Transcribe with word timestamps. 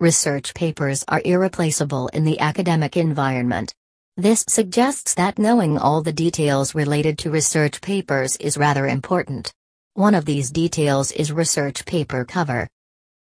Research 0.00 0.54
papers 0.54 1.04
are 1.08 1.20
irreplaceable 1.24 2.06
in 2.08 2.22
the 2.22 2.38
academic 2.38 2.96
environment. 2.96 3.74
This 4.16 4.44
suggests 4.46 5.14
that 5.14 5.40
knowing 5.40 5.76
all 5.76 6.02
the 6.02 6.12
details 6.12 6.72
related 6.72 7.18
to 7.18 7.32
research 7.32 7.80
papers 7.80 8.36
is 8.36 8.56
rather 8.56 8.86
important. 8.86 9.52
One 9.94 10.14
of 10.14 10.24
these 10.24 10.52
details 10.52 11.10
is 11.10 11.32
research 11.32 11.84
paper 11.84 12.24
cover. 12.24 12.68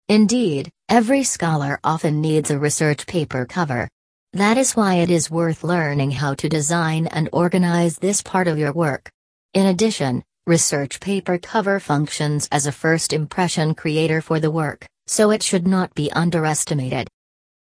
Indeed, 0.09 0.69
every 0.87 1.23
scholar 1.23 1.79
often 1.83 2.21
needs 2.21 2.51
a 2.51 2.59
research 2.59 3.07
paper 3.07 3.47
cover. 3.47 3.89
That 4.33 4.59
is 4.59 4.75
why 4.75 4.97
it 4.97 5.09
is 5.09 5.31
worth 5.31 5.63
learning 5.63 6.11
how 6.11 6.35
to 6.35 6.47
design 6.47 7.07
and 7.07 7.29
organize 7.33 7.97
this 7.97 8.21
part 8.21 8.47
of 8.47 8.59
your 8.59 8.73
work. 8.73 9.09
In 9.55 9.65
addition, 9.65 10.23
research 10.45 10.99
paper 10.99 11.39
cover 11.39 11.79
functions 11.79 12.47
as 12.51 12.67
a 12.67 12.71
first 12.71 13.11
impression 13.11 13.73
creator 13.73 14.21
for 14.21 14.39
the 14.39 14.51
work, 14.51 14.85
so 15.09 15.31
it 15.31 15.41
should 15.41 15.67
not 15.67 15.93
be 15.95 16.11
underestimated. 16.11 17.07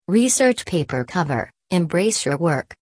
Research 0.08 0.66
paper 0.66 1.04
cover 1.04 1.50
Embrace 1.70 2.24
your 2.24 2.38
work. 2.38 2.74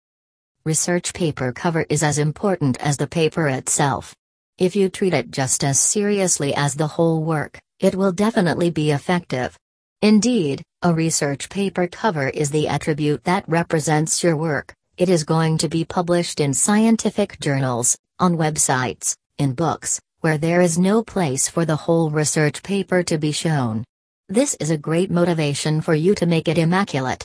Research 0.67 1.15
paper 1.15 1.53
cover 1.53 1.87
is 1.89 2.03
as 2.03 2.19
important 2.19 2.77
as 2.83 2.99
the 2.99 3.07
paper 3.07 3.49
itself. 3.49 4.15
If 4.59 4.77
you 4.77 4.91
treat 4.91 5.15
it 5.15 5.31
just 5.31 5.65
as 5.65 5.81
seriously 5.81 6.55
as 6.55 6.75
the 6.75 6.87
whole 6.87 7.25
work, 7.25 7.59
it 7.81 7.95
will 7.95 8.13
definitely 8.13 8.71
be 8.71 8.91
effective. 8.91 9.57
Indeed, 10.03 10.63
a 10.83 10.93
research 10.93 11.49
paper 11.49 11.87
cover 11.87 12.29
is 12.29 12.51
the 12.51 12.69
attribute 12.69 13.25
that 13.25 13.49
represents 13.49 14.23
your 14.23 14.37
work. 14.37 14.75
It 14.99 15.09
is 15.09 15.25
going 15.25 15.57
to 15.59 15.69
be 15.71 15.87
published 15.87 16.41
in 16.41 16.53
scientific 16.53 17.41
journals, 17.41 17.97
on 18.19 18.37
websites, 18.37 19.17
in 19.39 19.55
books, 19.55 19.99
where 20.21 20.37
there 20.37 20.61
is 20.61 20.79
no 20.79 21.03
place 21.03 21.49
for 21.49 21.65
the 21.65 21.77
whole 21.77 22.11
research 22.11 22.63
paper 22.63 23.03
to 23.05 23.17
be 23.17 23.33
shown. 23.33 23.83
This 24.31 24.55
is 24.59 24.71
a 24.71 24.79
great 24.79 25.11
motivation 25.11 25.83
for 25.83 25.95
you 25.95 26.15
to 26.15 26.25
make 26.25 26.49
it 26.49 26.57
immaculate. 26.57 27.23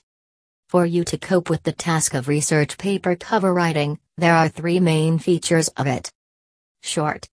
For 0.67 0.85
you 0.85 1.05
to 1.05 1.17
cope 1.17 1.49
with 1.49 1.63
the 1.63 1.71
task 1.71 2.13
of 2.13 2.27
research 2.27 2.77
paper 2.77 3.15
cover 3.15 3.53
writing, 3.53 3.97
there 4.17 4.35
are 4.35 4.49
three 4.49 4.81
main 4.81 5.17
features 5.17 5.69
of 5.77 5.87
it. 5.87 6.11
Short. 6.83 7.25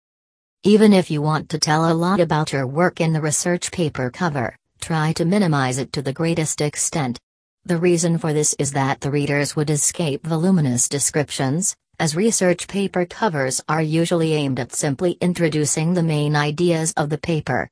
Even 0.63 0.93
if 0.93 1.11
you 1.11 1.21
want 1.21 1.49
to 1.49 1.59
tell 1.59 1.91
a 1.91 1.95
lot 1.95 2.21
about 2.21 2.53
your 2.53 2.65
work 2.65 3.01
in 3.01 3.13
the 3.13 3.21
research 3.21 3.73
paper 3.73 4.09
cover, 4.09 4.57
try 4.81 5.13
to 5.15 5.25
minimize 5.25 5.79
it 5.79 5.93
to 5.95 6.03
the 6.03 6.13
greatest 6.13 6.61
extent. 6.61 7.19
The 7.65 7.77
reason 7.77 8.19
for 8.19 8.33
this 8.33 8.55
is 8.61 8.71
that 8.71 9.01
the 9.01 9.11
readers 9.11 9.57
would 9.57 9.71
escape 9.71 10.25
voluminous 10.25 10.89
descriptions, 10.89 11.75
as 11.99 12.15
research 12.15 12.69
paper 12.69 13.05
covers 13.05 13.61
are 13.69 13.83
usually 13.83 14.33
aimed 14.35 14.61
at 14.61 14.73
simply 14.73 15.19
introducing 15.21 15.95
the 15.95 16.05
main 16.05 16.37
ideas 16.37 16.93
of 16.97 17.11
the 17.11 17.19
paper. 17.19 17.69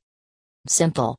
Simple. 0.67 1.15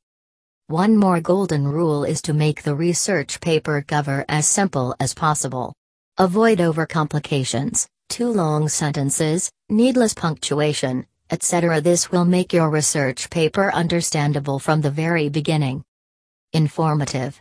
One 0.69 0.97
more 0.97 1.21
golden 1.21 1.69
rule 1.69 2.03
is 2.03 2.21
to 2.23 2.33
make 2.33 2.65
the 2.65 2.75
research 2.75 3.41
paper 3.41 3.85
cover 3.87 4.25
as 4.29 4.49
simple 4.49 4.97
as 4.99 5.15
possible. 5.15 5.73
Avoid 6.19 6.59
overcomplications, 6.59 7.87
too 8.09 8.33
long 8.33 8.69
sentences, 8.69 9.49
needless 9.69 10.13
punctuation, 10.13 11.07
etc. 11.31 11.81
This 11.81 12.11
will 12.11 12.25
make 12.25 12.53
your 12.53 12.69
research 12.69 13.31
paper 13.31 13.73
understandable 13.73 14.59
from 14.59 14.81
the 14.81 14.91
very 14.91 15.29
beginning. 15.29 15.85
Informative. 16.53 17.41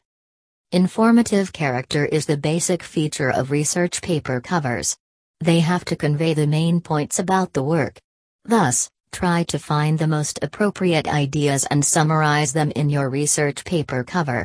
Informative 0.72 1.52
character 1.52 2.06
is 2.06 2.28
the 2.28 2.38
basic 2.38 2.84
feature 2.84 3.32
of 3.32 3.50
research 3.50 4.04
paper 4.04 4.40
covers. 4.40 4.96
They 5.40 5.62
have 5.62 5.84
to 5.86 5.96
convey 5.96 6.36
the 6.36 6.46
main 6.46 6.80
points 6.80 7.18
about 7.18 7.54
the 7.54 7.64
work. 7.64 7.98
Thus, 8.44 8.88
Try 9.16 9.44
to 9.44 9.60
find 9.60 9.98
the 9.98 10.08
most 10.08 10.40
appropriate 10.42 11.08
ideas 11.08 11.66
and 11.72 11.86
summarize 11.86 12.52
them 12.52 12.70
in 12.76 12.90
your 12.90 13.10
research 13.10 13.64
paper 13.64 14.04
cover. 14.04 14.44